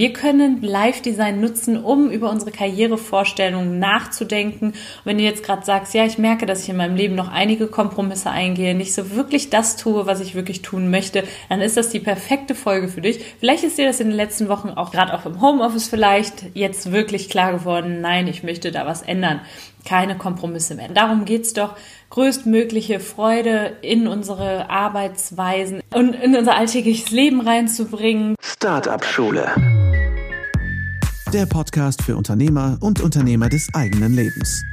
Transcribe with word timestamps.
Wir 0.00 0.14
können 0.14 0.62
Live-Design 0.62 1.42
nutzen, 1.42 1.76
um 1.76 2.10
über 2.10 2.30
unsere 2.30 2.52
Karrierevorstellungen 2.52 3.78
nachzudenken. 3.78 4.68
Und 4.68 4.76
wenn 5.04 5.18
du 5.18 5.24
jetzt 5.24 5.44
gerade 5.44 5.62
sagst, 5.62 5.92
ja, 5.92 6.06
ich 6.06 6.16
merke, 6.16 6.46
dass 6.46 6.62
ich 6.62 6.70
in 6.70 6.78
meinem 6.78 6.96
Leben 6.96 7.14
noch 7.14 7.30
einige 7.30 7.66
Kompromisse 7.66 8.30
eingehe, 8.30 8.74
nicht 8.74 8.94
so 8.94 9.10
wirklich 9.10 9.50
das 9.50 9.76
tue, 9.76 10.06
was 10.06 10.20
ich 10.20 10.34
wirklich 10.34 10.62
tun 10.62 10.90
möchte, 10.90 11.24
dann 11.50 11.60
ist 11.60 11.76
das 11.76 11.90
die 11.90 12.00
perfekte 12.00 12.54
Folge 12.54 12.88
für 12.88 13.02
dich. 13.02 13.22
Vielleicht 13.40 13.62
ist 13.62 13.76
dir 13.76 13.84
das 13.84 14.00
in 14.00 14.06
den 14.06 14.16
letzten 14.16 14.48
Wochen 14.48 14.70
auch 14.70 14.90
gerade 14.90 15.12
auch 15.12 15.26
im 15.26 15.42
Homeoffice 15.42 15.88
vielleicht 15.88 16.46
jetzt 16.54 16.92
wirklich 16.92 17.28
klar 17.28 17.52
geworden, 17.52 18.00
nein, 18.00 18.26
ich 18.26 18.42
möchte 18.42 18.72
da 18.72 18.86
was 18.86 19.02
ändern. 19.02 19.42
Keine 19.84 20.16
Kompromisse 20.16 20.76
mehr. 20.76 20.88
Darum 20.88 21.26
geht's 21.26 21.52
doch, 21.52 21.76
größtmögliche 22.08 23.00
Freude 23.00 23.76
in 23.82 24.08
unsere 24.08 24.70
Arbeitsweisen 24.70 25.82
und 25.92 26.14
in 26.14 26.34
unser 26.36 26.56
alltägliches 26.56 27.10
Leben 27.10 27.42
reinzubringen. 27.42 28.34
Startup 28.40 29.04
Schule. 29.04 29.52
Der 31.32 31.46
Podcast 31.46 32.02
für 32.02 32.16
Unternehmer 32.16 32.76
und 32.80 33.00
Unternehmer 33.00 33.48
des 33.48 33.72
eigenen 33.72 34.14
Lebens. 34.14 34.64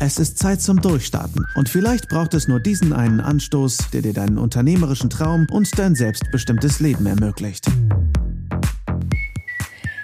Es 0.00 0.18
ist 0.18 0.38
Zeit 0.38 0.62
zum 0.62 0.80
Durchstarten 0.80 1.44
und 1.56 1.68
vielleicht 1.68 2.08
braucht 2.08 2.32
es 2.32 2.48
nur 2.48 2.58
diesen 2.58 2.94
einen 2.94 3.20
Anstoß, 3.20 3.90
der 3.92 4.00
dir 4.00 4.14
deinen 4.14 4.38
unternehmerischen 4.38 5.10
Traum 5.10 5.46
und 5.50 5.78
dein 5.78 5.94
selbstbestimmtes 5.94 6.80
Leben 6.80 7.04
ermöglicht. 7.04 7.66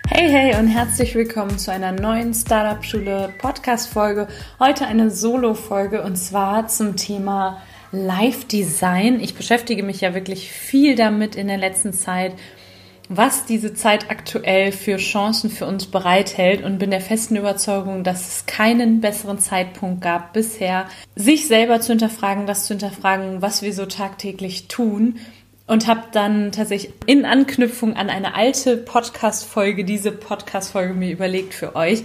Hey, 0.07 0.29
hey 0.29 0.61
und 0.61 0.67
herzlich 0.67 1.15
willkommen 1.15 1.57
zu 1.57 1.73
einer 1.73 1.93
neuen 1.93 2.35
Startup 2.35 2.85
Schule 2.85 3.33
Podcast 3.39 3.89
Folge. 3.89 4.29
Heute 4.61 4.87
eine 4.87 5.11
Solo 5.11 5.55
Folge 5.55 6.03
und 6.03 6.17
zwar 6.17 6.69
zum 6.69 6.97
Thema 6.97 7.63
Live 7.91 8.45
Design. 8.49 9.19
Ich 9.19 9.35
beschäftige 9.35 9.83
mich 9.83 10.03
ja 10.03 10.13
wirklich 10.13 10.53
viel 10.53 10.95
damit 10.95 11.37
in 11.37 11.49
der 11.49 11.59
letzten 11.59 11.95
Zeit, 11.95 12.35
was 13.17 13.45
diese 13.45 13.75
Zeit 13.75 14.11
aktuell 14.11 14.73
für 14.73 14.97
Chancen 14.97 15.51
für 15.51 15.67
uns 15.67 15.87
bereithält 15.87 16.65
und 16.65 16.79
bin 16.79 16.91
der 16.91 17.01
festen 17.01 17.37
Überzeugung, 17.37 18.05
dass 18.05 18.29
es 18.29 18.47
keinen 18.47 19.01
besseren 19.01 19.39
Zeitpunkt 19.39 20.01
gab 20.01 20.33
bisher, 20.33 20.87
sich 21.15 21.47
selber 21.47 21.81
zu 21.81 21.93
hinterfragen, 21.93 22.47
das 22.47 22.67
zu 22.67 22.75
hinterfragen, 22.75 23.43
was 23.43 23.63
wir 23.63 23.73
so 23.73 23.87
tagtäglich 23.87 24.69
tun 24.69 25.19
und 25.67 25.87
habe 25.87 26.03
dann 26.13 26.53
tatsächlich 26.53 26.93
in 27.07 27.25
Anknüpfung 27.25 27.95
an 27.97 28.11
eine 28.11 28.35
alte 28.35 28.77
Podcast-Folge 28.77 29.85
diese 29.85 30.13
Podcast-Folge 30.13 30.95
mir 30.95 31.11
überlegt 31.11 31.55
für 31.55 31.77
euch. 31.77 32.05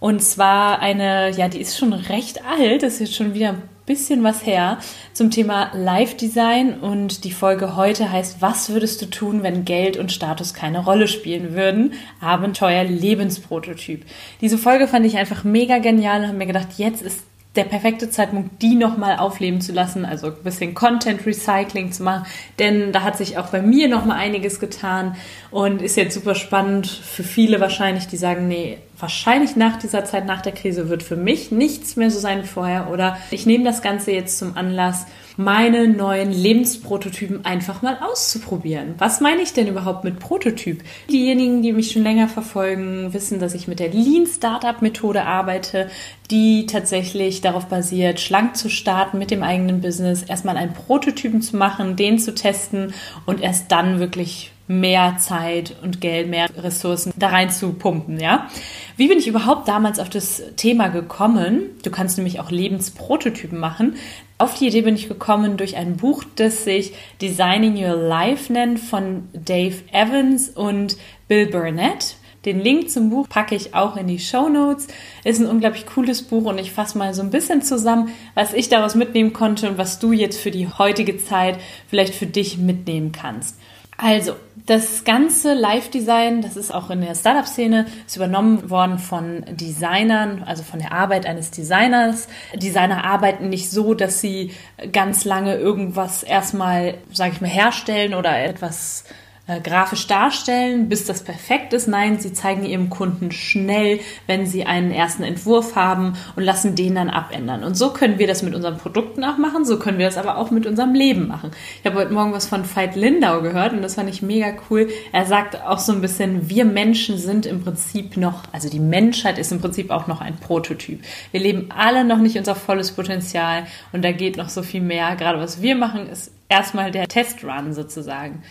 Und 0.00 0.22
zwar 0.22 0.80
eine, 0.80 1.30
ja, 1.30 1.48
die 1.48 1.60
ist 1.60 1.78
schon 1.78 1.92
recht 1.92 2.44
alt, 2.44 2.82
ist 2.82 3.00
jetzt 3.00 3.14
schon 3.14 3.34
wieder 3.34 3.56
bisschen 3.86 4.22
was 4.22 4.46
her, 4.46 4.78
zum 5.12 5.30
Thema 5.30 5.70
Live-Design. 5.74 6.78
Und 6.80 7.24
die 7.24 7.32
Folge 7.32 7.76
heute 7.76 8.10
heißt, 8.10 8.40
was 8.40 8.70
würdest 8.70 9.02
du 9.02 9.06
tun, 9.06 9.42
wenn 9.42 9.64
Geld 9.64 9.96
und 9.96 10.12
Status 10.12 10.54
keine 10.54 10.84
Rolle 10.84 11.08
spielen 11.08 11.54
würden? 11.54 11.94
Abenteuer 12.20 12.84
Lebensprototyp. 12.84 14.04
Diese 14.40 14.58
Folge 14.58 14.88
fand 14.88 15.06
ich 15.06 15.16
einfach 15.16 15.44
mega 15.44 15.78
genial 15.78 16.20
und 16.20 16.28
habe 16.28 16.38
mir 16.38 16.46
gedacht, 16.46 16.68
jetzt 16.76 17.02
ist 17.02 17.24
der 17.56 17.64
perfekte 17.64 18.10
Zeitpunkt, 18.10 18.62
die 18.62 18.74
nochmal 18.74 19.18
aufleben 19.18 19.60
zu 19.60 19.72
lassen, 19.72 20.04
also 20.04 20.28
ein 20.28 20.42
bisschen 20.42 20.74
Content 20.74 21.24
Recycling 21.24 21.92
zu 21.92 22.02
machen, 22.02 22.26
denn 22.58 22.92
da 22.92 23.02
hat 23.02 23.16
sich 23.16 23.38
auch 23.38 23.46
bei 23.46 23.62
mir 23.62 23.88
nochmal 23.88 24.18
einiges 24.18 24.58
getan 24.58 25.16
und 25.50 25.80
ist 25.80 25.96
jetzt 25.96 26.14
super 26.14 26.34
spannend 26.34 26.86
für 26.86 27.22
viele 27.22 27.60
wahrscheinlich, 27.60 28.08
die 28.08 28.16
sagen, 28.16 28.48
nee, 28.48 28.78
wahrscheinlich 28.98 29.56
nach 29.56 29.78
dieser 29.78 30.04
Zeit, 30.04 30.26
nach 30.26 30.42
der 30.42 30.52
Krise 30.52 30.88
wird 30.88 31.02
für 31.02 31.16
mich 31.16 31.50
nichts 31.50 31.96
mehr 31.96 32.10
so 32.10 32.18
sein 32.18 32.42
wie 32.42 32.46
vorher 32.46 32.90
oder 32.90 33.16
ich 33.30 33.46
nehme 33.46 33.64
das 33.64 33.82
Ganze 33.82 34.12
jetzt 34.12 34.38
zum 34.38 34.56
Anlass, 34.56 35.06
meine 35.36 35.88
neuen 35.88 36.30
Lebensprototypen 36.30 37.44
einfach 37.44 37.82
mal 37.82 37.98
auszuprobieren. 38.00 38.94
Was 38.98 39.20
meine 39.20 39.42
ich 39.42 39.52
denn 39.52 39.66
überhaupt 39.66 40.04
mit 40.04 40.20
Prototyp? 40.20 40.84
Diejenigen, 41.10 41.60
die 41.62 41.72
mich 41.72 41.90
schon 41.90 42.04
länger 42.04 42.28
verfolgen, 42.28 43.12
wissen, 43.12 43.40
dass 43.40 43.54
ich 43.54 43.66
mit 43.66 43.80
der 43.80 43.88
Lean 43.88 44.26
Startup 44.26 44.80
Methode 44.80 45.24
arbeite, 45.24 45.90
die 46.30 46.66
tatsächlich 46.66 47.40
darauf 47.40 47.66
basiert, 47.66 48.20
schlank 48.20 48.56
zu 48.56 48.68
starten 48.68 49.18
mit 49.18 49.32
dem 49.32 49.42
eigenen 49.42 49.80
Business, 49.80 50.22
erstmal 50.22 50.56
einen 50.56 50.72
Prototypen 50.72 51.42
zu 51.42 51.56
machen, 51.56 51.96
den 51.96 52.18
zu 52.20 52.34
testen 52.34 52.94
und 53.26 53.40
erst 53.40 53.72
dann 53.72 53.98
wirklich 53.98 54.53
mehr 54.66 55.16
Zeit 55.18 55.76
und 55.82 56.00
Geld, 56.00 56.28
mehr 56.28 56.48
Ressourcen 56.56 57.12
da 57.16 57.28
rein 57.28 57.50
zu 57.50 57.74
pumpen, 57.74 58.18
ja. 58.18 58.48
Wie 58.96 59.08
bin 59.08 59.18
ich 59.18 59.28
überhaupt 59.28 59.68
damals 59.68 59.98
auf 59.98 60.08
das 60.08 60.42
Thema 60.56 60.88
gekommen? 60.88 61.70
Du 61.82 61.90
kannst 61.90 62.16
nämlich 62.16 62.40
auch 62.40 62.50
Lebensprototypen 62.50 63.58
machen. 63.58 63.96
Auf 64.38 64.54
die 64.54 64.68
Idee 64.68 64.82
bin 64.82 64.94
ich 64.94 65.08
gekommen 65.08 65.56
durch 65.56 65.76
ein 65.76 65.96
Buch, 65.96 66.24
das 66.36 66.64
sich 66.64 66.94
Designing 67.20 67.76
Your 67.76 67.96
Life 67.96 68.52
nennt 68.52 68.80
von 68.80 69.28
Dave 69.32 69.76
Evans 69.92 70.48
und 70.48 70.96
Bill 71.28 71.46
Burnett. 71.46 72.16
Den 72.44 72.60
Link 72.60 72.90
zum 72.90 73.08
Buch 73.08 73.28
packe 73.28 73.54
ich 73.54 73.74
auch 73.74 73.96
in 73.96 74.06
die 74.06 74.18
Show 74.18 74.48
Notes. 74.48 74.88
Ist 75.24 75.40
ein 75.40 75.46
unglaublich 75.46 75.86
cooles 75.86 76.22
Buch 76.22 76.44
und 76.44 76.58
ich 76.58 76.72
fasse 76.72 76.98
mal 76.98 77.14
so 77.14 77.22
ein 77.22 77.30
bisschen 77.30 77.62
zusammen, 77.62 78.10
was 78.34 78.52
ich 78.52 78.68
daraus 78.68 78.94
mitnehmen 78.94 79.32
konnte 79.32 79.68
und 79.68 79.78
was 79.78 79.98
du 79.98 80.12
jetzt 80.12 80.38
für 80.38 80.50
die 80.50 80.68
heutige 80.68 81.16
Zeit 81.16 81.58
vielleicht 81.88 82.14
für 82.14 82.26
dich 82.26 82.58
mitnehmen 82.58 83.12
kannst. 83.12 83.56
Also, 83.96 84.36
das 84.66 85.04
ganze 85.04 85.52
Live-Design, 85.52 86.40
das 86.40 86.56
ist 86.56 86.72
auch 86.72 86.88
in 86.88 87.02
der 87.02 87.14
Startup-Szene, 87.14 87.86
ist 88.06 88.16
übernommen 88.16 88.70
worden 88.70 88.98
von 88.98 89.44
Designern, 89.50 90.42
also 90.44 90.62
von 90.62 90.78
der 90.78 90.92
Arbeit 90.92 91.26
eines 91.26 91.50
Designers. 91.50 92.28
Designer 92.54 93.04
arbeiten 93.04 93.50
nicht 93.50 93.70
so, 93.70 93.92
dass 93.92 94.20
sie 94.20 94.52
ganz 94.90 95.24
lange 95.24 95.56
irgendwas 95.56 96.22
erstmal, 96.22 96.94
sage 97.12 97.32
ich 97.34 97.40
mal, 97.42 97.50
herstellen 97.50 98.14
oder 98.14 98.42
etwas 98.42 99.04
äh, 99.46 99.60
grafisch 99.60 100.06
darstellen, 100.06 100.88
bis 100.88 101.04
das 101.04 101.22
perfekt 101.22 101.74
ist. 101.74 101.86
Nein, 101.86 102.18
sie 102.18 102.32
zeigen 102.32 102.64
ihrem 102.64 102.88
Kunden 102.88 103.30
schnell, 103.30 104.00
wenn 104.26 104.46
sie 104.46 104.64
einen 104.64 104.90
ersten 104.90 105.22
Entwurf 105.22 105.76
haben 105.76 106.14
und 106.34 106.44
lassen 106.44 106.74
den 106.74 106.94
dann 106.94 107.10
abändern. 107.10 107.62
Und 107.62 107.74
so 107.74 107.90
können 107.90 108.18
wir 108.18 108.26
das 108.26 108.42
mit 108.42 108.54
unseren 108.54 108.78
Produkten 108.78 109.22
auch 109.22 109.36
machen, 109.36 109.66
so 109.66 109.78
können 109.78 109.98
wir 109.98 110.06
das 110.06 110.16
aber 110.16 110.38
auch 110.38 110.50
mit 110.50 110.66
unserem 110.66 110.94
Leben 110.94 111.28
machen. 111.28 111.50
Ich 111.80 111.86
habe 111.86 111.98
heute 111.98 112.14
Morgen 112.14 112.32
was 112.32 112.46
von 112.46 112.64
Veit 112.64 112.96
Lindau 112.96 113.42
gehört 113.42 113.74
und 113.74 113.82
das 113.82 113.96
fand 113.96 114.08
ich 114.08 114.22
mega 114.22 114.54
cool. 114.70 114.88
Er 115.12 115.26
sagt 115.26 115.60
auch 115.60 115.78
so 115.78 115.92
ein 115.92 116.00
bisschen, 116.00 116.48
wir 116.48 116.64
Menschen 116.64 117.18
sind 117.18 117.44
im 117.44 117.62
Prinzip 117.62 118.16
noch, 118.16 118.44
also 118.52 118.70
die 118.70 118.80
Menschheit 118.80 119.38
ist 119.38 119.52
im 119.52 119.60
Prinzip 119.60 119.90
auch 119.90 120.06
noch 120.06 120.22
ein 120.22 120.36
Prototyp. 120.36 121.02
Wir 121.32 121.40
leben 121.40 121.68
alle 121.76 122.04
noch 122.04 122.18
nicht 122.18 122.38
unser 122.38 122.54
volles 122.54 122.92
Potenzial 122.92 123.66
und 123.92 124.02
da 124.02 124.12
geht 124.12 124.38
noch 124.38 124.48
so 124.48 124.62
viel 124.62 124.80
mehr. 124.80 125.16
Gerade 125.16 125.38
was 125.38 125.60
wir 125.60 125.76
machen, 125.76 126.08
ist 126.08 126.32
erstmal 126.48 126.90
der 126.90 127.08
Testrun 127.08 127.74
sozusagen. 127.74 128.42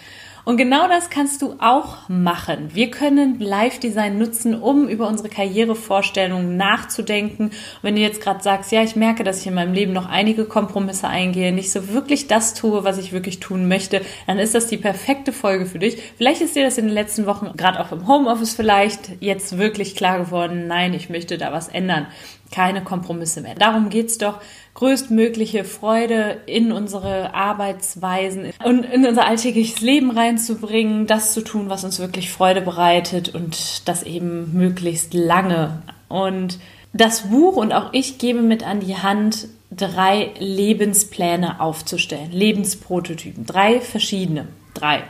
Und 0.45 0.57
genau 0.57 0.89
das 0.89 1.09
kannst 1.09 1.41
du 1.41 1.55
auch 1.59 2.09
machen. 2.09 2.71
Wir 2.73 2.91
können 2.91 3.39
Live-Design 3.39 4.17
nutzen, 4.17 4.61
um 4.61 4.89
über 4.89 5.07
unsere 5.07 5.29
Karrierevorstellungen 5.29 6.57
nachzudenken. 6.57 7.45
Und 7.45 7.53
wenn 7.81 7.95
du 7.95 8.01
jetzt 8.01 8.19
gerade 8.19 8.43
sagst, 8.43 8.73
ja, 8.73 8.83
ich 8.83 8.97
merke, 8.97 9.23
dass 9.23 9.39
ich 9.39 9.47
in 9.47 9.53
meinem 9.53 9.73
Leben 9.73 9.93
noch 9.93 10.09
einige 10.09 10.43
Kompromisse 10.43 11.07
eingehe, 11.07 11.53
nicht 11.53 11.71
so 11.71 11.87
wirklich 11.89 12.27
das 12.27 12.55
tue, 12.55 12.83
was 12.83 12.97
ich 12.97 13.13
wirklich 13.13 13.39
tun 13.39 13.69
möchte, 13.69 14.01
dann 14.27 14.37
ist 14.37 14.53
das 14.53 14.67
die 14.67 14.77
perfekte 14.77 15.31
Folge 15.31 15.65
für 15.65 15.79
dich. 15.79 15.97
Vielleicht 16.17 16.41
ist 16.41 16.57
dir 16.57 16.65
das 16.65 16.77
in 16.77 16.85
den 16.87 16.93
letzten 16.93 17.25
Wochen, 17.25 17.55
gerade 17.55 17.79
auch 17.79 17.93
im 17.93 18.05
Homeoffice 18.07 18.53
vielleicht, 18.53 19.21
jetzt 19.21 19.57
wirklich 19.57 19.95
klar 19.95 20.19
geworden, 20.19 20.67
nein, 20.67 20.93
ich 20.93 21.09
möchte 21.09 21.37
da 21.37 21.53
was 21.53 21.69
ändern 21.69 22.07
keine 22.53 22.84
Kompromisse 22.84 23.41
mehr. 23.41 23.56
Darum 23.56 23.90
geht's 23.90 24.19
doch, 24.19 24.40
größtmögliche 24.75 25.64
Freude 25.64 26.41
in 26.46 26.72
unsere 26.72 27.34
Arbeitsweisen 27.34 28.53
und 28.64 28.84
in 28.84 29.06
unser 29.06 29.25
alltägliches 29.25 29.81
Leben 29.81 30.12
reinzubringen, 30.12 31.08
das 31.08 31.34
zu 31.34 31.41
tun, 31.41 31.69
was 31.69 31.84
uns 31.84 32.00
wirklich 32.00 32.31
Freude 32.31 32.62
bereitet 32.62 33.34
und 33.34 33.88
das 33.88 34.03
eben 34.03 34.53
möglichst 34.53 35.14
lange. 35.14 35.81
Und 36.09 36.59
das 36.94 37.30
Buch 37.30 37.56
und 37.56 37.74
auch 37.74 37.91
ich 37.91 38.19
gebe 38.19 38.41
mit 38.41 38.66
an 38.66 38.80
die 38.80 38.97
Hand, 38.97 39.47
drei 39.72 40.31
Lebenspläne 40.38 41.59
aufzustellen, 41.59 42.31
Lebensprototypen, 42.31 43.47
drei 43.47 43.81
verschiedene, 43.81 44.47
drei 44.75 45.03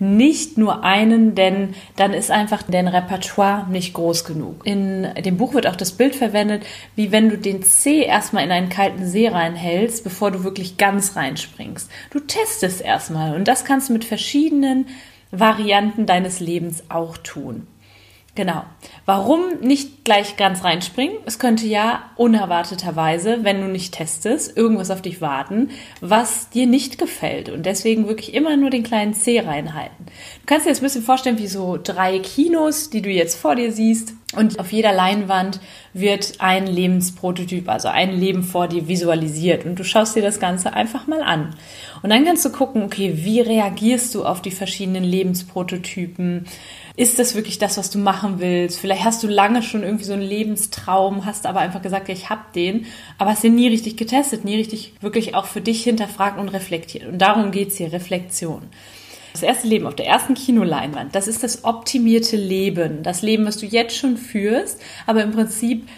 nicht 0.00 0.58
nur 0.58 0.82
einen, 0.84 1.34
denn 1.34 1.74
dann 1.96 2.12
ist 2.12 2.30
einfach 2.30 2.62
dein 2.62 2.88
Repertoire 2.88 3.66
nicht 3.70 3.94
groß 3.94 4.24
genug. 4.24 4.66
In 4.66 5.08
dem 5.24 5.36
Buch 5.36 5.54
wird 5.54 5.66
auch 5.66 5.76
das 5.76 5.92
Bild 5.92 6.14
verwendet, 6.14 6.64
wie 6.96 7.12
wenn 7.12 7.28
du 7.28 7.38
den 7.38 7.62
C 7.62 8.02
erstmal 8.02 8.44
in 8.44 8.50
einen 8.50 8.68
kalten 8.68 9.06
See 9.06 9.28
reinhältst, 9.28 10.04
bevor 10.04 10.30
du 10.30 10.44
wirklich 10.44 10.76
ganz 10.76 11.16
reinspringst. 11.16 11.90
Du 12.10 12.20
testest 12.20 12.80
erstmal 12.80 13.34
und 13.34 13.48
das 13.48 13.64
kannst 13.64 13.88
du 13.88 13.92
mit 13.92 14.04
verschiedenen 14.04 14.86
Varianten 15.30 16.06
deines 16.06 16.40
Lebens 16.40 16.84
auch 16.88 17.16
tun. 17.18 17.66
Genau. 18.36 18.64
Warum 19.06 19.60
nicht 19.60 20.04
gleich 20.04 20.36
ganz 20.36 20.64
reinspringen? 20.64 21.18
Es 21.24 21.38
könnte 21.38 21.66
ja 21.66 22.10
unerwarteterweise, 22.16 23.44
wenn 23.44 23.60
du 23.60 23.68
nicht 23.68 23.94
testest, 23.94 24.56
irgendwas 24.56 24.90
auf 24.90 25.02
dich 25.02 25.20
warten, 25.20 25.70
was 26.00 26.48
dir 26.50 26.66
nicht 26.66 26.98
gefällt. 26.98 27.48
Und 27.48 27.64
deswegen 27.64 28.08
wirklich 28.08 28.34
immer 28.34 28.56
nur 28.56 28.70
den 28.70 28.82
kleinen 28.82 29.14
C 29.14 29.38
reinhalten. 29.38 30.06
Du 30.06 30.46
kannst 30.46 30.66
dir 30.66 30.70
jetzt 30.70 30.80
ein 30.80 30.86
bisschen 30.86 31.04
vorstellen, 31.04 31.38
wie 31.38 31.46
so 31.46 31.78
drei 31.80 32.18
Kinos, 32.18 32.90
die 32.90 33.02
du 33.02 33.10
jetzt 33.10 33.36
vor 33.36 33.54
dir 33.54 33.70
siehst. 33.70 34.14
Und 34.34 34.58
auf 34.58 34.72
jeder 34.72 34.92
Leinwand 34.92 35.60
wird 35.92 36.34
ein 36.38 36.66
Lebensprototyp, 36.66 37.68
also 37.68 37.86
ein 37.86 38.10
Leben 38.18 38.42
vor 38.42 38.66
dir 38.66 38.88
visualisiert. 38.88 39.64
Und 39.64 39.78
du 39.78 39.84
schaust 39.84 40.16
dir 40.16 40.22
das 40.22 40.40
Ganze 40.40 40.72
einfach 40.72 41.06
mal 41.06 41.22
an. 41.22 41.54
Und 42.04 42.10
dann 42.10 42.26
kannst 42.26 42.44
du 42.44 42.50
gucken, 42.50 42.82
okay, 42.82 43.14
wie 43.24 43.40
reagierst 43.40 44.14
du 44.14 44.26
auf 44.26 44.42
die 44.42 44.50
verschiedenen 44.50 45.04
Lebensprototypen? 45.04 46.44
Ist 46.96 47.18
das 47.18 47.34
wirklich 47.34 47.58
das, 47.58 47.78
was 47.78 47.88
du 47.88 47.98
machen 47.98 48.40
willst? 48.40 48.78
Vielleicht 48.78 49.04
hast 49.04 49.22
du 49.22 49.26
lange 49.26 49.62
schon 49.62 49.82
irgendwie 49.82 50.04
so 50.04 50.12
einen 50.12 50.20
Lebenstraum, 50.20 51.24
hast 51.24 51.46
aber 51.46 51.60
einfach 51.60 51.80
gesagt, 51.80 52.08
ja, 52.08 52.14
ich 52.14 52.28
hab 52.28 52.52
den, 52.52 52.84
aber 53.16 53.30
hast 53.30 53.42
den 53.42 53.54
nie 53.54 53.68
richtig 53.68 53.96
getestet, 53.96 54.44
nie 54.44 54.56
richtig 54.56 54.92
wirklich 55.00 55.34
auch 55.34 55.46
für 55.46 55.62
dich 55.62 55.82
hinterfragt 55.82 56.38
und 56.38 56.50
reflektiert. 56.50 57.06
Und 57.06 57.20
darum 57.22 57.52
geht's 57.52 57.78
hier, 57.78 57.90
Reflexion. 57.90 58.60
Das 59.32 59.42
erste 59.42 59.66
Leben 59.66 59.86
auf 59.86 59.96
der 59.96 60.06
ersten 60.06 60.34
Kinoleinwand, 60.34 61.14
das 61.14 61.26
ist 61.26 61.42
das 61.42 61.64
optimierte 61.64 62.36
Leben. 62.36 63.02
Das 63.02 63.22
Leben, 63.22 63.46
was 63.46 63.56
du 63.56 63.64
jetzt 63.64 63.96
schon 63.96 64.18
führst, 64.18 64.78
aber 65.06 65.22
im 65.22 65.32
Prinzip 65.32 65.88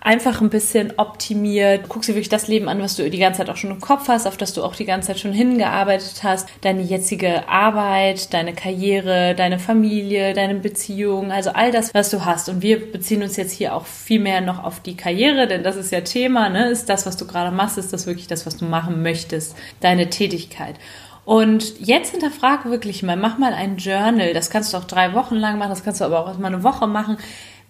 einfach 0.00 0.40
ein 0.40 0.50
bisschen 0.50 0.94
optimiert. 0.96 1.84
Guck 1.88 2.02
dir 2.02 2.14
wirklich 2.14 2.28
das 2.28 2.48
Leben 2.48 2.68
an, 2.68 2.80
was 2.80 2.96
du 2.96 3.08
die 3.08 3.18
ganze 3.18 3.38
Zeit 3.38 3.50
auch 3.50 3.56
schon 3.56 3.70
im 3.70 3.80
Kopf 3.80 4.08
hast, 4.08 4.26
auf 4.26 4.36
das 4.36 4.54
du 4.54 4.62
auch 4.64 4.74
die 4.74 4.84
ganze 4.84 5.08
Zeit 5.08 5.20
schon 5.20 5.32
hingearbeitet 5.32 6.22
hast. 6.22 6.48
Deine 6.62 6.82
jetzige 6.82 7.48
Arbeit, 7.48 8.32
deine 8.32 8.54
Karriere, 8.54 9.34
deine 9.34 9.58
Familie, 9.58 10.32
deine 10.32 10.54
Beziehung, 10.54 11.32
also 11.32 11.50
all 11.50 11.70
das, 11.70 11.92
was 11.94 12.10
du 12.10 12.24
hast. 12.24 12.48
Und 12.48 12.62
wir 12.62 12.90
beziehen 12.90 13.22
uns 13.22 13.36
jetzt 13.36 13.52
hier 13.52 13.74
auch 13.74 13.86
viel 13.86 14.20
mehr 14.20 14.40
noch 14.40 14.64
auf 14.64 14.80
die 14.80 14.96
Karriere, 14.96 15.46
denn 15.46 15.62
das 15.62 15.76
ist 15.76 15.92
ja 15.92 16.00
Thema, 16.00 16.48
ne? 16.48 16.70
Ist 16.70 16.88
das, 16.88 17.06
was 17.06 17.16
du 17.16 17.26
gerade 17.26 17.54
machst, 17.54 17.78
ist 17.78 17.92
das 17.92 18.06
wirklich 18.06 18.26
das, 18.26 18.46
was 18.46 18.56
du 18.56 18.64
machen 18.64 19.02
möchtest? 19.02 19.56
Deine 19.80 20.08
Tätigkeit. 20.08 20.76
Und 21.24 21.78
jetzt 21.78 22.10
hinterfrage 22.10 22.70
wirklich 22.70 23.02
mal, 23.02 23.16
mach 23.16 23.38
mal 23.38 23.52
ein 23.52 23.76
Journal. 23.76 24.32
Das 24.32 24.50
kannst 24.50 24.72
du 24.72 24.78
auch 24.78 24.84
drei 24.84 25.14
Wochen 25.14 25.36
lang 25.36 25.58
machen, 25.58 25.70
das 25.70 25.84
kannst 25.84 26.00
du 26.00 26.04
aber 26.04 26.20
auch 26.20 26.26
erstmal 26.26 26.52
eine 26.52 26.64
Woche 26.64 26.86
machen. 26.86 27.18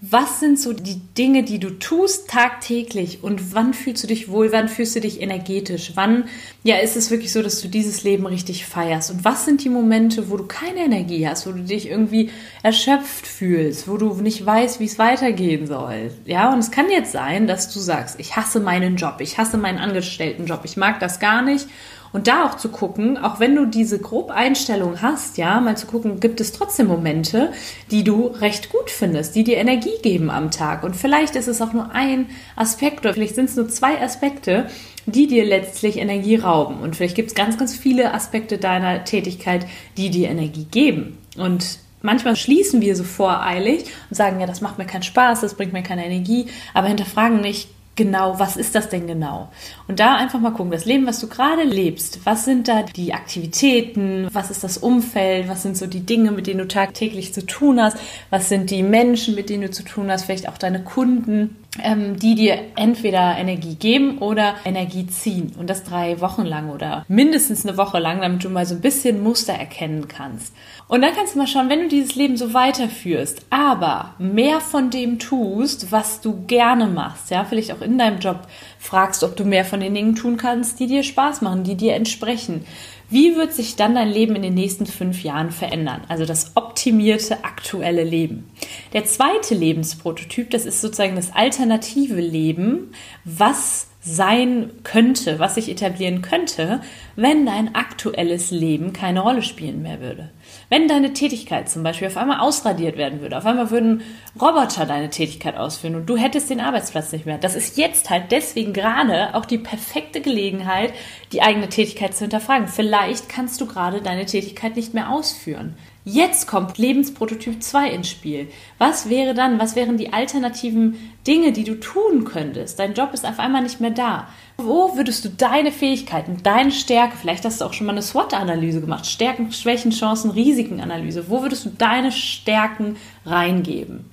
Was 0.03 0.41
sind 0.41 0.59
so 0.59 0.73
die 0.73 0.99
Dinge, 1.19 1.43
die 1.43 1.59
du 1.59 1.79
tust 1.79 2.31
tagtäglich? 2.31 3.23
Und 3.23 3.55
wann 3.55 3.75
fühlst 3.75 4.03
du 4.03 4.07
dich 4.07 4.31
wohl, 4.31 4.51
wann 4.51 4.71
fühlst 4.71 4.97
du 4.97 5.01
dich 5.01 5.21
energetisch, 5.21 5.93
wann 5.95 6.25
ja 6.65 6.77
ist 6.77 6.97
es 6.97 7.11
wirklich 7.11 7.31
so, 7.33 7.43
dass 7.43 7.61
du 7.61 7.69
dieses 7.69 8.03
Leben 8.03 8.25
richtig 8.25 8.65
feierst? 8.65 9.11
Und 9.11 9.27
was 9.27 9.45
sind 9.45 9.63
die 9.63 9.69
Momente, 9.69 10.31
wo 10.31 10.39
du 10.39 10.45
keine 10.47 10.87
Energie 10.87 11.29
hast, 11.29 11.47
wo 11.47 11.53
du 11.53 11.61
dich 11.63 11.87
irgendwie 11.87 12.31
erschöpft 12.63 13.27
fühlst, 13.27 13.89
wo 13.89 13.99
du 13.99 14.15
nicht 14.15 14.47
weißt, 14.47 14.81
wie 14.81 14.87
es 14.87 14.99
weitergehen 14.99 15.67
soll. 15.67 16.11
Ja, 16.25 16.51
und 16.51 16.61
es 16.61 16.71
kann 16.71 16.91
jetzt 16.91 17.13
sein, 17.13 17.47
dass 17.47 17.71
du 17.71 17.79
sagst, 17.79 18.19
ich 18.19 18.37
hasse 18.37 18.61
meinen 18.61 18.97
Job, 18.97 19.17
ich 19.19 19.37
hasse 19.37 19.59
meinen 19.59 19.79
Angestelltenjob, 19.79 20.63
ich 20.65 20.79
mag 20.79 20.99
das 21.01 21.21
gar 21.21 21.43
nicht 21.43 21.67
und 22.13 22.27
da 22.27 22.47
auch 22.47 22.57
zu 22.57 22.69
gucken, 22.71 23.19
auch 23.19 23.41
wenn 23.41 23.55
du 23.55 23.67
diese 23.67 23.99
grob 23.99 24.31
Einstellung 24.31 25.01
hast, 25.03 25.39
ja, 25.39 25.61
mal 25.61 25.77
zu 25.77 25.87
gucken, 25.87 26.21
gibt 26.21 26.41
es 26.41 26.53
trotzdem 26.53 26.89
Momente, 26.89 27.53
die 27.91 28.05
du 28.05 28.27
recht 28.27 28.71
gut 28.71 28.91
findest, 28.91 29.35
die 29.35 29.45
dir 29.45 29.59
Energie 29.59 29.99
geben 30.03 30.31
am 30.31 30.51
Tag. 30.51 30.83
Und 30.83 30.97
vielleicht 30.97 31.37
ist 31.37 31.49
es 31.49 31.63
auch 31.63 31.73
nur 31.73 31.93
ein 31.93 32.27
Aspekt 32.57 33.01
oder 33.01 33.15
vielleicht 33.15 33.37
sind 33.37 33.49
es 33.49 33.57
nur 33.57 33.69
zwei 33.69 34.01
Aspekte, 34.01 34.67
die 35.07 35.27
dir 35.27 35.45
letztlich 35.45 35.99
Energie 35.99 36.37
rauben. 36.37 36.81
Und 36.81 36.97
vielleicht 36.97 37.17
gibt 37.17 37.29
es 37.29 37.35
ganz, 37.35 37.57
ganz 37.59 37.75
viele 37.75 38.13
Aspekte 38.13 38.59
deiner 38.59 39.05
Tätigkeit, 39.05 39.67
die 39.97 40.11
dir 40.11 40.29
Energie 40.29 40.67
geben. 40.71 41.19
Und 41.37 41.79
Manchmal 42.03 42.35
schließen 42.35 42.81
wir 42.81 42.97
so 42.97 43.05
voreilig 43.05 43.85
und 44.09 44.17
sagen, 44.17 44.41
ja, 44.41 44.47
das 44.47 44.63
macht 44.63 44.79
mir 44.79 44.87
keinen 44.87 45.03
Spaß, 45.03 45.43
das 45.43 45.55
bringt 45.55 45.75
mir 45.75 45.83
keine 45.83 46.07
Energie, 46.07 46.47
aber 46.73 46.89
hinterfragen 46.89 47.41
nicht, 47.43 47.69
genau, 47.97 48.39
was 48.39 48.57
ist 48.57 48.75
das 48.75 48.89
denn 48.89 49.07
genau? 49.07 49.51
Und 49.89 50.01
da 50.01 50.17
einfach 50.17 50.41
mal 50.41 50.53
gucken, 50.53 50.71
das 50.73 50.85
Leben, 50.85 51.07
was 51.07 51.21
du 51.21 51.29
gerade 51.29 51.65
lebst, 51.65 52.21
was 52.25 52.45
sind 52.45 52.69
da 52.69 52.83
die 52.83 53.13
Aktivitäten, 53.13 54.29
was 54.33 54.51
ist 54.51 54.65
das 54.65 54.79
Umfeld, 54.79 55.49
was 55.49 55.63
sind 55.63 55.77
so 55.77 55.87
die 55.87 56.07
Dinge, 56.07 56.31
mit 56.31 56.47
denen 56.47 56.61
du 56.61 56.69
tagtäglich 56.69 57.35
zu 57.35 57.45
tun 57.45 57.81
hast, 57.81 57.99
was 58.31 58.49
sind 58.49 58.71
die 58.71 58.83
Menschen, 58.83 59.35
mit 59.35 59.51
denen 59.51 59.63
du 59.63 59.71
zu 59.71 59.83
tun 59.83 60.11
hast, 60.11 60.25
vielleicht 60.25 60.49
auch 60.49 60.59
deine 60.59 60.83
Kunden 60.83 61.57
die 61.77 62.35
dir 62.35 62.59
entweder 62.75 63.37
Energie 63.39 63.77
geben 63.77 64.19
oder 64.19 64.57
Energie 64.65 65.07
ziehen. 65.07 65.53
Und 65.57 65.71
das 65.71 65.85
drei 65.85 66.21
Wochen 66.21 66.45
lang 66.45 66.71
oder 66.71 67.05
mindestens 67.07 67.65
eine 67.65 67.77
Woche 67.77 68.01
lang, 68.01 68.21
damit 68.21 68.43
du 68.43 68.49
mal 68.49 68.67
so 68.67 68.75
ein 68.75 68.81
bisschen 68.81 69.23
Muster 69.23 69.53
erkennen 69.53 70.09
kannst. 70.09 70.53
Und 70.89 71.03
dann 71.03 71.15
kannst 71.15 71.35
du 71.35 71.39
mal 71.39 71.47
schauen, 71.47 71.69
wenn 71.69 71.83
du 71.83 71.89
dieses 71.89 72.17
Leben 72.17 72.37
so 72.37 72.53
weiterführst, 72.55 73.47
aber 73.51 74.15
mehr 74.19 74.61
von 74.61 74.91
dem 74.91 75.21
tust, 75.21 75.93
was 75.93 76.21
du 76.21 76.45
gerne 76.47 76.89
machst, 76.89 77.31
ja, 77.31 77.45
vielleicht 77.45 77.73
auch 77.73 77.83
in 77.83 77.99
deinem 77.99 78.19
Job 78.19 78.49
fragst, 78.81 79.23
ob 79.23 79.37
du 79.37 79.45
mehr 79.45 79.65
von 79.65 79.79
den 79.79 79.95
Dingen 79.95 80.17
tun 80.17 80.37
kannst, 80.37 80.81
die 80.81 80.89
dir 80.89 81.05
Spaß 81.05 81.41
machen, 81.43 81.63
die 81.63 81.77
dir 81.77 81.95
entsprechen 81.95 82.65
wie 83.11 83.37
wird 83.37 83.53
sich 83.53 83.77
dann 83.77 83.95
dein 83.95 84.09
Leben 84.09 84.37
in 84.37 84.43
den 84.43 84.55
nächsten 84.55 84.87
fünf 84.87 85.23
Jahren 85.23 85.51
verändern? 85.51 86.03
Also 86.09 86.25
das 86.25 86.53
optimierte 86.55 87.45
aktuelle 87.45 88.05
Leben. 88.05 88.49
Der 88.93 89.05
zweite 89.05 89.55
Lebensprototyp, 89.55 90.51
das 90.51 90.65
ist 90.65 90.81
sozusagen 90.81 91.17
das 91.17 91.35
alternative 91.35 92.21
Leben, 92.21 92.93
was 93.25 93.89
sein 94.03 94.71
könnte, 94.83 95.39
was 95.39 95.57
sich 95.57 95.69
etablieren 95.69 96.23
könnte, 96.23 96.81
wenn 97.17 97.45
dein 97.45 97.75
aktuelles 97.75 98.51
Leben 98.51 98.93
keine 98.93 99.21
Rolle 99.21 99.43
spielen 99.43 99.83
mehr 99.83 100.01
würde. 100.01 100.31
Wenn 100.71 100.87
deine 100.87 101.13
Tätigkeit 101.13 101.69
zum 101.69 101.83
Beispiel 101.83 102.07
auf 102.07 102.17
einmal 102.17 102.39
ausradiert 102.39 102.97
werden 102.97 103.21
würde, 103.21 103.37
auf 103.37 103.45
einmal 103.45 103.73
würden 103.73 104.03
Roboter 104.41 104.87
deine 104.87 105.11
Tätigkeit 105.11 105.57
ausführen 105.57 105.97
und 105.97 106.07
du 106.07 106.17
hättest 106.17 106.49
den 106.49 106.61
Arbeitsplatz 106.61 107.11
nicht 107.11 107.27
mehr. 107.27 107.39
Das 107.39 107.57
ist 107.57 107.77
jetzt 107.77 108.09
halt 108.09 108.31
deswegen 108.31 108.73
gerade 108.73 109.35
auch 109.35 109.47
die 109.47 109.59
perfekte 109.59 110.21
Gelegenheit, 110.21 110.95
die 111.33 111.43
eigene 111.43 111.69
Tätigkeit 111.69 112.15
zu 112.15 112.21
hinterfragen. 112.21 112.69
Vielleicht 112.69 113.29
kannst 113.29 113.61
du 113.61 113.67
gerade 113.67 114.01
deine 114.01 114.27
Tätigkeit 114.27 114.77
nicht 114.77 114.95
mehr 114.95 115.11
ausführen. 115.11 115.75
Jetzt 116.05 116.47
kommt 116.47 116.79
Lebensprototyp 116.79 117.63
2 117.63 117.91
ins 117.91 118.09
Spiel. 118.09 118.49
Was 118.79 119.11
wäre 119.11 119.35
dann, 119.35 119.59
was 119.59 119.77
wären 119.77 119.99
die 119.99 120.15
alternativen 120.15 121.13
Dinge, 121.27 121.53
die 121.53 121.65
du 121.65 121.79
tun 121.79 122.25
könntest? 122.25 122.79
Dein 122.79 122.95
Job 122.95 123.13
ist 123.13 123.27
auf 123.27 123.39
einmal 123.39 123.63
nicht 123.63 123.83
mehr 123.83 123.91
da. 123.91 124.27
Wo 124.57 124.97
würdest 124.97 125.27
du 125.27 125.29
deine 125.29 125.71
Fähigkeiten, 125.71 126.39
deine 126.43 126.73
Stärke, 126.73 127.19
vielleicht 127.21 127.45
hast 127.45 127.61
du 127.61 127.67
auch 127.67 127.75
schon 127.75 127.87
mal 127.87 127.93
eine 127.93 128.03
SWOT-Analyse 128.03 128.81
gemacht, 128.81 129.07
Stärken, 129.07 129.53
Schwächen, 129.53 129.91
Chancen, 129.91 130.31
Risiken-Analyse, 130.31 131.29
wo 131.29 131.43
würdest 131.43 131.67
du 131.67 131.71
deine 131.71 132.13
Stärken 132.13 132.97
reingeben? 133.27 134.10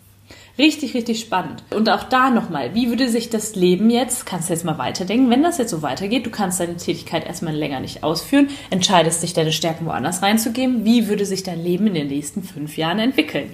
Richtig, 0.58 0.96
richtig 0.96 1.20
spannend. 1.20 1.64
Und 1.70 1.88
auch 1.90 2.04
da 2.04 2.32
nochmal, 2.32 2.74
wie 2.74 2.90
würde 2.90 3.10
sich 3.10 3.30
das 3.30 3.56
Leben 3.56 3.92
jetzt, 3.92 4.26
kannst 4.26 4.50
du 4.50 4.54
jetzt 4.54 4.66
mal 4.66 4.80
weiterdenken, 4.80 5.30
wenn 5.30 5.44
das 5.44 5.60
jetzt 5.60 5.70
so 5.70 5.84
weitergeht, 5.84 6.26
du 6.26 6.32
kannst 6.32 6.60
deine 6.60 6.78
Tätigkeit 6.78 7.28
erstmal 7.28 7.56
länger 7.56 7.80
nicht 7.80 8.04
ausführen, 8.04 8.50
entscheidest 8.72 9.22
dich, 9.22 9.34
deine 9.34 9.52
Stärken 9.52 9.86
woanders 9.86 10.24
reinzugeben, 10.24 10.84
wie 10.84 11.08
würde 11.08 11.28
sich 11.28 11.44
dein 11.44 11.64
Leben 11.64 11.86
in 11.88 11.94
den 11.94 12.08
nächsten 12.08 12.42
fünf 12.42 12.76
Jahren 12.76 12.98
entwickeln? 12.98 13.52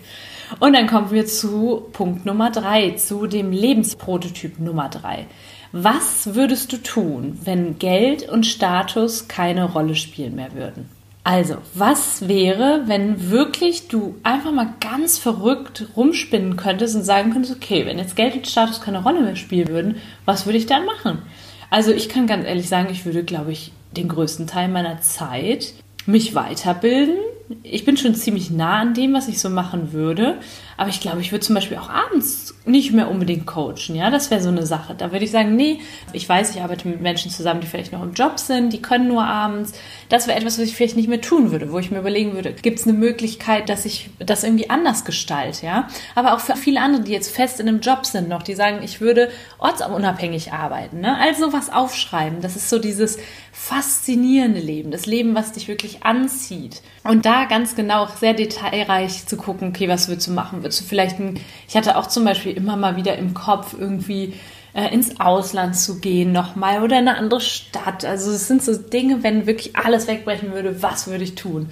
Und 0.60 0.74
dann 0.74 0.88
kommen 0.88 1.12
wir 1.12 1.26
zu 1.26 1.88
Punkt 1.92 2.26
Nummer 2.26 2.52
drei, 2.52 2.92
zu 2.92 3.28
dem 3.28 3.52
Lebensprototyp 3.52 4.60
Nummer 4.60 4.88
drei. 4.88 5.26
Was 5.74 6.36
würdest 6.36 6.72
du 6.72 6.78
tun, 6.78 7.40
wenn 7.44 7.80
Geld 7.80 8.30
und 8.30 8.46
Status 8.46 9.28
keine 9.28 9.66
Rolle 9.66 9.96
spielen 9.96 10.36
mehr 10.36 10.54
würden? 10.54 10.88
Also, 11.25 11.56
was 11.74 12.28
wäre, 12.28 12.84
wenn 12.86 13.30
wirklich 13.31 13.88
du 13.88 14.16
einfach 14.24 14.52
mal 14.52 14.74
ganz 14.81 15.18
verrückt 15.18 15.88
rumspinnen 15.96 16.58
könntest 16.58 16.96
und 16.96 17.04
sagen 17.04 17.32
könntest, 17.32 17.56
okay, 17.56 17.86
wenn 17.86 17.98
jetzt 17.98 18.18
Geld 18.18 18.36
und 18.36 18.46
Status 18.48 18.82
keine 18.82 19.03
Rolle 19.03 19.22
mehr 19.22 19.38
spielen 19.38 19.70
würden, 19.70 19.96
was 20.25 20.46
würde 20.46 20.58
ich 20.58 20.65
dann 20.65 20.86
machen? 20.86 21.22
Also, 21.70 21.92
ich 21.92 22.10
kann 22.10 22.27
ganz 22.27 22.46
ehrlich 22.46 22.68
sagen, 22.68 22.89
ich 22.92 23.06
würde, 23.06 23.24
glaube 23.24 23.53
ich, 23.53 23.72
den 23.96 24.10
größten 24.10 24.48
Teil 24.48 24.68
meiner 24.68 25.00
Zeit 25.00 25.74
mich 26.06 26.36
weiterbilden. 26.36 27.15
Ich 27.63 27.86
bin 27.86 27.96
schon 27.96 28.15
ziemlich 28.15 28.51
nah 28.51 28.82
an 28.82 28.94
dem, 28.94 29.13
was 29.13 29.30
ich 29.30 29.39
so 29.39 29.50
machen 29.50 29.94
würde. 29.94 30.39
Aber 30.77 30.89
ich 30.89 31.00
glaube, 31.00 31.22
ich 31.22 31.32
würde 31.32 31.46
zum 31.46 31.56
Beispiel 31.56 31.77
auch 31.77 31.89
abends 31.89 32.53
nicht 32.65 32.94
mehr 32.94 33.10
unbedingt 33.10 33.46
coachen. 33.46 33.96
Ja, 33.96 34.10
das 34.10 34.32
wäre 34.32 34.42
so 34.42 34.50
eine 34.50 34.65
Sache. 34.65 34.96
Da 34.96 35.12
würde 35.12 35.25
ich 35.25 35.32
sagen, 35.32 35.56
nee, 35.56 35.80
ich 36.13 36.27
weiß, 36.27 36.56
ich 36.56 36.62
arbeite 36.62 36.88
mit 36.88 37.01
Menschen 37.01 37.30
zusammen, 37.30 37.62
die 37.62 37.68
vielleicht 37.68 37.92
noch 37.92 38.01
im 38.01 38.13
Job 38.13 38.39
sind, 38.39 38.72
die 38.72 38.82
können 38.82 39.08
nur 39.08 39.24
abends. 39.25 39.74
Das 40.10 40.27
wäre 40.27 40.38
etwas, 40.38 40.58
was 40.58 40.65
ich 40.65 40.75
vielleicht 40.75 40.96
nicht 40.96 41.10
mehr 41.10 41.22
tun 41.22 41.51
würde, 41.51 41.72
wo 41.72 41.80
ich 41.80 41.92
mir 41.92 42.00
überlegen 42.00 42.34
würde, 42.34 42.53
gibt 42.53 42.80
es 42.80 42.88
eine 42.88 42.98
Möglichkeit, 42.98 43.70
dass 43.70 43.86
ich 43.86 44.10
das 44.20 44.44
irgendwie 44.44 44.70
anders 44.70 45.06
gestalte, 45.06 45.65
ja? 45.65 45.88
Aber 46.15 46.34
auch 46.34 46.39
für 46.39 46.56
viele 46.56 46.82
andere, 46.82 47.03
die 47.03 47.12
jetzt 47.12 47.34
fest 47.34 47.60
in 47.60 47.68
einem 47.68 47.82
Job 47.82 48.06
sind 48.06 48.30
noch, 48.30 48.44
die 48.44 48.56
sagen, 48.56 48.82
ich 48.84 49.01
würde 49.01 49.30
ortsunabhängig 49.58 50.53
arbeiten, 50.53 51.01
ne? 51.01 51.18
Also 51.18 51.51
was 51.51 51.72
aufschreiben. 51.72 52.42
Das 52.42 52.56
ist 52.56 52.70
so 52.70 52.80
dieses 52.80 53.18
faszinierende 53.51 54.60
Leben, 54.60 54.92
das 54.92 55.06
Leben, 55.06 55.36
was 55.36 55.51
dich 55.51 55.68
wirklich 55.68 56.03
anzieht. 56.03 56.82
Und 57.03 57.25
da 57.25 57.46
ganz 57.46 57.75
genau, 57.75 58.08
sehr 58.20 58.34
detailreich 58.34 59.27
zu 59.27 59.38
gucken, 59.38 59.70
okay, 59.70 59.88
was 59.89 60.08
würdest 60.08 60.27
du 60.27 60.32
machen? 60.32 60.62
Würdest 60.63 60.82
du 60.82 60.86
vielleicht 60.86 61.20
ein, 61.20 61.39
ich 61.67 61.75
hatte 61.75 61.98
auch 61.98 62.08
zum 62.08 62.25
Beispiel 62.25 62.53
immer 62.53 62.77
mal 62.77 62.96
wieder 62.96 63.17
im 63.17 63.34
Kopf 63.34 63.75
irgendwie 63.77 64.34
äh, 64.74 64.93
ins 64.93 65.20
Ausland 65.20 65.75
zu 65.75 66.00
gehen 66.00 66.32
nochmal 66.32 66.82
oder 66.84 67.00
in 67.00 67.08
eine 67.08 67.17
andere 67.17 67.41
Stadt. 67.41 68.05
Also 68.05 68.32
es 68.32 68.48
sind 68.48 68.63
so 68.63 68.75
Dinge, 68.75 69.24
wenn 69.24 69.46
wirklich 69.46 69.75
alles 69.75 70.08
wegbrechen 70.08 70.51
würde, 70.53 70.82
was 70.82 71.08
würde 71.08 71.24
ich 71.24 71.36
tun? 71.36 71.70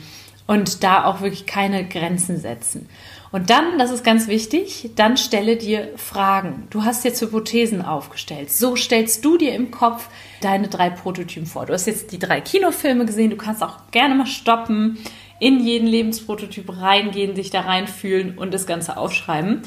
Und 0.48 0.84
da 0.84 1.06
auch 1.06 1.22
wirklich 1.22 1.46
keine 1.46 1.88
Grenzen 1.88 2.38
setzen. 2.38 2.90
Und 3.32 3.50
dann, 3.50 3.80
das 3.80 3.92
ist 3.92 4.04
ganz 4.04 4.28
wichtig, 4.28 4.92
dann 4.96 5.16
stelle 5.16 5.56
dir 5.56 5.88
Fragen. 5.96 6.68
Du 6.70 6.84
hast 6.84 7.06
jetzt 7.06 7.22
Hypothesen 7.22 7.82
aufgestellt. 7.82 8.52
So 8.52 8.76
stellst 8.76 9.24
du 9.24 9.38
dir 9.38 9.56
im 9.56 9.72
Kopf 9.72 10.10
deine 10.42 10.68
drei 10.68 10.90
Prototypen 10.90 11.48
vor. 11.48 11.66
Du 11.66 11.74
hast 11.74 11.88
jetzt 11.88 12.12
die 12.12 12.20
drei 12.20 12.42
Kinofilme 12.42 13.06
gesehen. 13.06 13.30
Du 13.30 13.38
kannst 13.38 13.64
auch 13.64 13.78
gerne 13.92 14.16
mal 14.16 14.26
stoppen, 14.26 14.98
in 15.42 15.60
jeden 15.60 15.88
Lebensprototyp 15.88 16.78
reingehen, 16.80 17.36
sich 17.36 17.50
da 17.50 17.62
reinfühlen 17.62 18.38
und 18.38 18.54
das 18.54 18.68
Ganze 18.68 18.96
aufschreiben. 18.96 19.64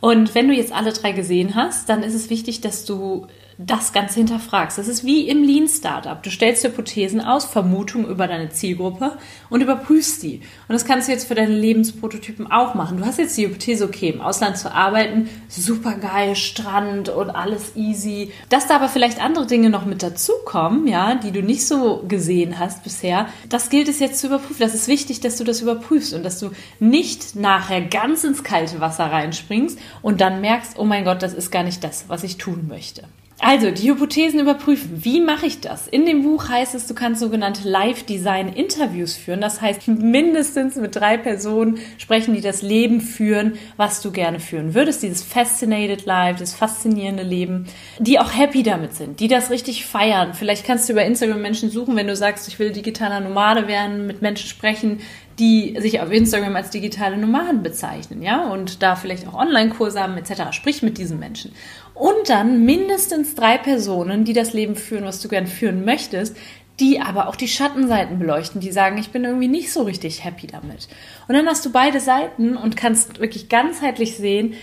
Und 0.00 0.34
wenn 0.34 0.48
du 0.48 0.54
jetzt 0.54 0.72
alle 0.72 0.92
drei 0.92 1.12
gesehen 1.12 1.54
hast, 1.54 1.90
dann 1.90 2.02
ist 2.02 2.14
es 2.14 2.30
wichtig, 2.30 2.62
dass 2.62 2.86
du 2.86 3.26
das 3.58 3.92
Ganze 3.92 4.20
hinterfragst. 4.20 4.78
Das 4.78 4.86
ist 4.86 5.04
wie 5.04 5.28
im 5.28 5.42
Lean 5.42 5.66
Startup. 5.66 6.22
Du 6.22 6.30
stellst 6.30 6.62
Hypothesen 6.62 7.20
aus, 7.20 7.44
Vermutungen 7.44 8.08
über 8.08 8.28
deine 8.28 8.50
Zielgruppe 8.50 9.18
und 9.50 9.60
überprüfst 9.62 10.22
die. 10.22 10.42
Und 10.68 10.74
das 10.74 10.84
kannst 10.84 11.08
du 11.08 11.12
jetzt 11.12 11.26
für 11.26 11.34
deine 11.34 11.54
Lebensprototypen 11.54 12.50
auch 12.52 12.74
machen. 12.74 12.98
Du 12.98 13.04
hast 13.04 13.18
jetzt 13.18 13.36
die 13.36 13.46
Hypothese, 13.46 13.84
okay, 13.84 14.10
im 14.10 14.20
Ausland 14.20 14.58
zu 14.58 14.72
arbeiten, 14.72 15.28
super 15.48 15.94
geil, 15.94 16.36
Strand 16.36 17.08
und 17.08 17.30
alles 17.30 17.74
easy. 17.74 18.30
Dass 18.48 18.68
da 18.68 18.76
aber 18.76 18.88
vielleicht 18.88 19.20
andere 19.20 19.46
Dinge 19.46 19.70
noch 19.70 19.84
mit 19.84 20.04
dazukommen, 20.04 20.86
ja, 20.86 21.16
die 21.16 21.32
du 21.32 21.42
nicht 21.42 21.66
so 21.66 22.04
gesehen 22.06 22.60
hast 22.60 22.84
bisher, 22.84 23.26
das 23.48 23.70
gilt 23.70 23.88
es 23.88 23.98
jetzt 23.98 24.20
zu 24.20 24.28
überprüfen. 24.28 24.60
Das 24.60 24.74
ist 24.74 24.86
wichtig, 24.86 25.18
dass 25.18 25.36
du 25.36 25.42
das 25.42 25.60
überprüfst 25.60 26.14
und 26.14 26.22
dass 26.22 26.38
du 26.38 26.52
nicht 26.78 27.34
nachher 27.34 27.80
ganz 27.80 28.22
ins 28.22 28.44
kalte 28.44 28.80
Wasser 28.80 29.06
reinspringst 29.06 29.80
und 30.00 30.20
dann 30.20 30.40
merkst, 30.40 30.78
oh 30.78 30.84
mein 30.84 31.04
Gott, 31.04 31.24
das 31.24 31.34
ist 31.34 31.50
gar 31.50 31.64
nicht 31.64 31.82
das, 31.82 32.04
was 32.06 32.22
ich 32.22 32.36
tun 32.36 32.68
möchte. 32.68 33.02
Also, 33.40 33.70
die 33.70 33.88
Hypothesen 33.88 34.40
überprüfen. 34.40 35.04
Wie 35.04 35.20
mache 35.20 35.46
ich 35.46 35.60
das? 35.60 35.86
In 35.86 36.06
dem 36.06 36.24
Buch 36.24 36.48
heißt 36.48 36.74
es, 36.74 36.88
du 36.88 36.94
kannst 36.94 37.20
sogenannte 37.20 37.68
Live-Design-Interviews 37.68 39.16
führen. 39.16 39.40
Das 39.40 39.60
heißt, 39.60 39.86
mindestens 39.86 40.74
mit 40.74 40.96
drei 40.96 41.16
Personen 41.16 41.78
sprechen, 41.98 42.34
die 42.34 42.40
das 42.40 42.62
Leben 42.62 43.00
führen, 43.00 43.52
was 43.76 44.02
du 44.02 44.10
gerne 44.10 44.40
führen 44.40 44.74
würdest. 44.74 45.04
Dieses 45.04 45.22
Fascinated 45.22 46.04
Life, 46.04 46.40
das 46.40 46.52
faszinierende 46.52 47.22
Leben, 47.22 47.66
die 48.00 48.18
auch 48.18 48.36
happy 48.36 48.64
damit 48.64 48.94
sind, 48.94 49.20
die 49.20 49.28
das 49.28 49.50
richtig 49.50 49.86
feiern. 49.86 50.34
Vielleicht 50.34 50.66
kannst 50.66 50.88
du 50.88 50.94
über 50.94 51.04
Instagram 51.04 51.40
Menschen 51.40 51.70
suchen, 51.70 51.94
wenn 51.94 52.08
du 52.08 52.16
sagst, 52.16 52.48
ich 52.48 52.58
will 52.58 52.72
digitaler 52.72 53.20
Nomade 53.20 53.68
werden, 53.68 54.08
mit 54.08 54.20
Menschen 54.20 54.48
sprechen, 54.48 55.00
die 55.38 55.76
sich 55.78 56.00
auf 56.00 56.10
Instagram 56.10 56.56
als 56.56 56.70
digitale 56.70 57.16
Nomaden 57.16 57.62
bezeichnen, 57.62 58.22
ja, 58.22 58.50
und 58.50 58.82
da 58.82 58.96
vielleicht 58.96 59.26
auch 59.28 59.34
Online-Kurse 59.34 60.00
haben 60.00 60.16
etc. 60.16 60.52
Sprich 60.52 60.82
mit 60.82 60.98
diesen 60.98 61.18
Menschen. 61.18 61.52
Und 61.94 62.28
dann 62.28 62.64
mindestens 62.64 63.34
drei 63.34 63.58
Personen, 63.58 64.24
die 64.24 64.32
das 64.32 64.52
Leben 64.52 64.76
führen, 64.76 65.04
was 65.04 65.20
du 65.20 65.28
gern 65.28 65.46
führen 65.46 65.84
möchtest, 65.84 66.36
die 66.80 67.00
aber 67.00 67.28
auch 67.28 67.36
die 67.36 67.48
Schattenseiten 67.48 68.18
beleuchten, 68.18 68.60
die 68.60 68.70
sagen, 68.70 68.98
ich 68.98 69.10
bin 69.10 69.24
irgendwie 69.24 69.48
nicht 69.48 69.72
so 69.72 69.82
richtig 69.82 70.24
happy 70.24 70.46
damit. 70.46 70.88
Und 71.26 71.34
dann 71.34 71.46
hast 71.46 71.64
du 71.66 71.72
beide 71.72 72.00
Seiten 72.00 72.56
und 72.56 72.76
kannst 72.76 73.20
wirklich 73.20 73.48
ganzheitlich 73.48 74.16
sehen, 74.16 74.54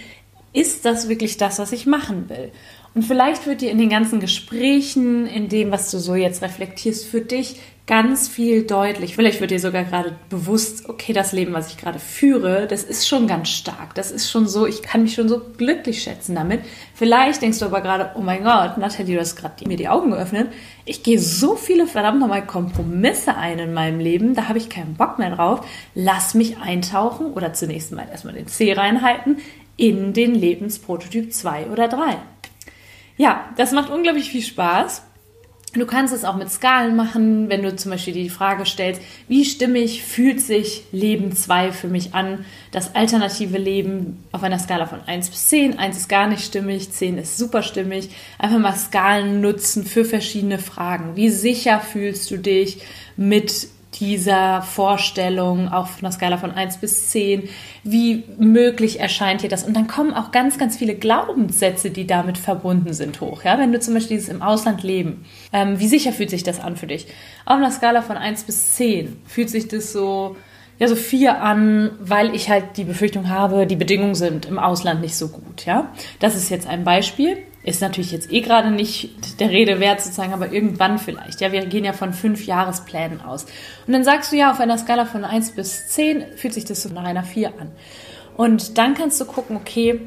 ist 0.53 0.86
das 0.86 1.10
wirklich 1.10 1.38
das, 1.38 1.60
was 1.60 1.74
ich 1.74 1.86
machen 1.86 2.29
will? 2.29 2.51
Und 2.94 3.03
vielleicht 3.03 3.46
wird 3.46 3.60
dir 3.60 3.72
in 3.72 3.77
den 3.77 3.89
ganzen 3.89 4.22
Gesprächen, 4.22 5.27
in 5.27 5.50
dem, 5.50 5.72
was 5.72 5.91
du 5.91 6.00
so 6.00 6.15
jetzt 6.15 6.41
reflektierst, 6.41 7.05
für 7.05 7.20
dich 7.20 7.60
ganz 7.88 8.27
viel 8.27 8.65
deutlich. 8.65 9.15
Vielleicht 9.15 9.42
wird 9.42 9.51
dir 9.51 9.60
sogar 9.60 9.84
gerade 9.84 10.15
bewusst, 10.30 10.89
okay, 10.89 11.13
das 11.13 11.34
Leben, 11.34 11.54
was 11.54 11.70
ich 11.70 11.77
gerade 11.77 12.00
führe, 12.00 12.65
das 12.68 12.84
ist 12.84 13.08
schon 13.08 13.27
ganz 13.27 13.50
stark. 13.50 13.94
Das 13.94 14.12
ist 14.12 14.30
schon 14.30 14.48
so, 14.48 14.65
ich 14.65 14.82
kann 14.82 15.04
mich 15.04 15.13
schon 15.13 15.30
so 15.30 15.39
glücklich 15.56 16.01
schätzen 16.01 16.34
damit. 16.34 16.62
Vielleicht 16.96 17.44
denkst 17.44 17.60
du 17.60 17.65
aber 17.65 17.82
gerade, 17.82 18.12
oh 18.15 18.22
mein 18.22 18.44
Gott, 18.44 18.77
Nathalie, 18.77 19.15
du 19.15 19.22
hast 19.22 19.36
gerade 19.36 19.68
mir 19.68 19.77
die 19.77 19.88
Augen 19.88 20.12
geöffnet. 20.12 20.51
Ich 20.86 21.04
gehe 21.04 21.20
so 21.20 21.56
viele 21.56 21.86
verdammt 21.86 22.20
nochmal 22.20 22.46
Kompromisse 22.46 23.36
ein 23.36 23.60
in 23.60 23.74
meinem 23.74 24.00
Leben, 24.00 24.34
da 24.34 24.48
habe 24.48 24.58
ich 24.58 24.70
keinen 24.70 24.96
Bock 24.96 25.20
mehr 25.20 25.36
drauf. 25.36 25.65
Lass 25.94 26.34
mich 26.34 26.58
eintauchen 26.58 27.34
oder 27.34 27.54
zunächst 27.54 27.92
mal 27.92 28.08
erstmal 28.10 28.34
den 28.34 28.48
C 28.48 28.74
reinhalten 28.74 29.38
in 29.77 30.13
den 30.13 30.34
Lebensprototyp 30.34 31.32
2 31.32 31.68
oder 31.68 31.88
3. 31.88 32.18
Ja, 33.18 33.50
das 33.58 33.72
macht 33.72 33.92
unglaublich 33.92 34.30
viel 34.30 34.42
Spaß. 34.42 35.04
Du 35.75 35.86
kannst 35.86 36.13
es 36.13 36.24
auch 36.24 36.38
mit 36.38 36.50
Skalen 36.50 36.96
machen, 36.96 37.50
wenn 37.50 37.62
du 37.62 37.75
zum 37.75 37.91
Beispiel 37.91 38.13
die 38.13 38.29
Frage 38.29 38.65
stellst, 38.65 39.01
wie 39.27 39.44
stimmig 39.44 40.03
fühlt 40.03 40.39
sich 40.39 40.84
Leben 40.94 41.36
2 41.36 41.74
für 41.74 41.89
mich 41.89 42.13
an? 42.13 42.46
Das 42.72 42.96
alternative 42.96 43.58
Leben 43.58 44.24
auf 44.32 44.44
einer 44.44 44.60
Skala 44.60 44.86
von 44.86 45.01
1 45.05 45.29
bis 45.29 45.50
10. 45.50 45.77
1 45.77 45.98
ist 45.98 46.08
gar 46.08 46.27
nicht 46.27 46.46
stimmig, 46.46 46.91
10 46.91 47.17
ist 47.17 47.38
super 47.38 47.62
stimmig. 47.62 48.10
Einfach 48.39 48.60
mal 48.60 48.75
Skalen 48.75 49.41
nutzen 49.41 49.86
für 49.86 50.05
verschiedene 50.05 50.60
Fragen. 50.60 51.15
Wie 51.17 51.29
sicher 51.29 51.82
fühlst 51.82 52.32
du 52.32 52.38
dich 52.38 52.82
mit 53.17 53.67
dieser 54.00 54.62
Vorstellung 54.62 55.70
auf 55.70 56.00
einer 56.00 56.12
Skala 56.12 56.38
von 56.38 56.52
1 56.52 56.78
bis 56.78 57.10
10? 57.10 57.50
Wie 57.84 58.24
möglich 58.38 59.00
erscheint 59.00 59.44
dir 59.44 59.50
das? 59.50 59.64
Und 59.64 59.75
dann 59.75 59.88
kommen 59.88 60.14
auch 60.14 60.32
ganz, 60.32 60.58
ganz 60.58 60.78
viele 60.78 60.96
Glaubenssätze, 60.96 61.92
die 61.92 62.08
damit 62.08 62.38
verbunden 62.38 62.94
sind, 62.94 63.22
hoch. 63.22 63.44
Ja? 63.44 63.58
Wenn 63.58 63.72
du 63.72 63.80
zum 63.80 63.94
Beispiel 63.94 64.18
dieses 64.18 64.30
im 64.30 64.42
Ausland 64.42 64.84
leben, 64.84 65.25
ähm, 65.54 65.80
wie 65.80 65.88
sicher 65.88 66.12
fühlt 66.12 66.30
sich 66.30 66.44
das 66.44 66.60
an 66.60 66.75
für 66.75 66.88
dich? 66.88 67.08
Auf 67.46 67.58
einer 67.58 67.72
Skala 67.72 68.02
von 68.02 68.18
1 68.18 68.44
bis 68.44 68.75
10 68.75 69.18
fühlt 69.25 69.50
sich 69.50 69.68
das 69.68 69.92
so 69.92 70.36
ja, 70.78 70.88
so 70.88 70.96
vier 70.96 71.42
an, 71.42 71.92
weil 72.02 72.36
ich 72.36 72.50
halt 72.50 72.78
die 72.78 72.84
Befürchtung 72.84 73.30
habe, 73.30 73.66
die 73.66 73.78
Bedingungen 73.78 74.16
sind 74.16 74.46
im 74.46 74.60
Ausland 74.60 75.02
nicht 75.02 75.16
so 75.16 75.30
gut, 75.30 75.66
ja. 75.66 75.94
Das 76.20 76.36
ist 76.36 76.50
jetzt 76.50 76.68
ein 76.68 76.84
Beispiel. 76.84 77.38
Ist 77.65 77.81
natürlich 77.81 78.12
jetzt 78.12 78.31
eh 78.31 78.41
gerade 78.41 78.69
nicht 78.69 79.39
der 79.39 79.50
Rede 79.50 79.79
wert 79.79 80.00
sozusagen, 80.00 80.34
aber 80.34 80.51
irgendwann 80.51 81.00
vielleicht. 81.00 81.41
Ja, 81.41 81.51
wir 81.51 81.65
gehen 81.65 81.84
ja 81.84 81.93
von 81.93 82.13
fünf 82.13 82.45
Jahresplänen 82.45 83.22
aus. 83.22 83.45
Und 83.88 83.93
dann 83.93 84.03
sagst 84.03 84.31
du 84.31 84.36
ja, 84.36 84.51
auf 84.51 84.60
einer 84.60 84.77
Skala 84.77 85.05
von 85.05 85.25
eins 85.25 85.51
bis 85.51 85.88
zehn 85.88 86.24
fühlt 86.36 86.53
sich 86.53 86.65
das 86.65 86.84
so 86.84 86.89
nach 86.89 87.05
einer 87.05 87.24
vier 87.24 87.50
an. 87.60 87.72
Und 88.38 88.77
dann 88.77 88.93
kannst 88.93 89.19
du 89.19 89.25
gucken, 89.25 89.57
okay, 89.57 90.00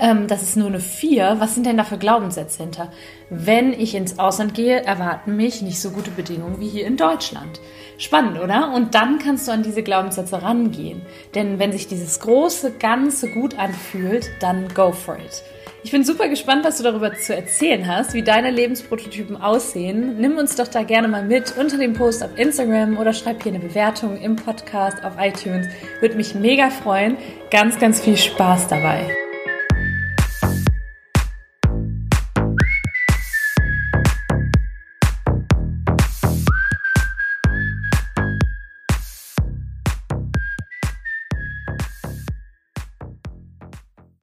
ähm, 0.00 0.28
das 0.28 0.42
ist 0.42 0.56
nur 0.56 0.68
eine 0.68 0.80
4. 0.80 1.36
Was 1.38 1.54
sind 1.54 1.66
denn 1.66 1.76
da 1.76 1.84
für 1.84 1.98
Glaubenssätze 1.98 2.62
hinter? 2.62 2.90
Wenn 3.28 3.72
ich 3.72 3.94
ins 3.94 4.18
Ausland 4.18 4.54
gehe, 4.54 4.82
erwarten 4.82 5.36
mich 5.36 5.62
nicht 5.62 5.80
so 5.80 5.90
gute 5.90 6.10
Bedingungen 6.10 6.60
wie 6.60 6.68
hier 6.68 6.86
in 6.86 6.96
Deutschland. 6.96 7.60
Spannend, 7.98 8.40
oder? 8.40 8.72
Und 8.74 8.94
dann 8.94 9.18
kannst 9.18 9.46
du 9.46 9.52
an 9.52 9.62
diese 9.62 9.82
Glaubenssätze 9.82 10.42
rangehen. 10.42 11.02
Denn 11.34 11.58
wenn 11.58 11.72
sich 11.72 11.86
dieses 11.86 12.18
große 12.20 12.72
Ganze 12.72 13.30
gut 13.30 13.58
anfühlt, 13.58 14.30
dann 14.40 14.68
go 14.74 14.90
for 14.92 15.16
it. 15.16 15.42
Ich 15.84 15.90
bin 15.90 16.02
super 16.02 16.30
gespannt, 16.30 16.64
was 16.64 16.78
du 16.78 16.82
darüber 16.82 17.12
zu 17.12 17.36
erzählen 17.36 17.86
hast, 17.86 18.14
wie 18.14 18.22
deine 18.22 18.50
Lebensprototypen 18.50 19.36
aussehen. 19.36 20.16
Nimm 20.18 20.38
uns 20.38 20.56
doch 20.56 20.66
da 20.66 20.82
gerne 20.82 21.08
mal 21.08 21.22
mit 21.22 21.58
unter 21.58 21.76
dem 21.76 21.92
Post 21.92 22.24
auf 22.24 22.30
Instagram 22.38 22.96
oder 22.96 23.12
schreib 23.12 23.42
hier 23.42 23.52
eine 23.52 23.60
Bewertung 23.60 24.16
im 24.16 24.34
Podcast 24.34 25.04
auf 25.04 25.12
iTunes. 25.20 25.66
Würde 26.00 26.16
mich 26.16 26.34
mega 26.34 26.70
freuen. 26.70 27.18
Ganz, 27.50 27.78
ganz 27.78 28.00
viel 28.00 28.16
Spaß 28.16 28.68
dabei. 28.68 29.23